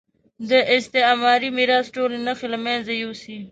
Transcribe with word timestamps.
د 0.49 0.51
استعماري 0.75 1.49
میراث 1.57 1.85
ټولې 1.95 2.17
نښې 2.25 2.47
له 2.53 2.57
مېنځه 2.65 2.93
یوسي. 3.03 3.37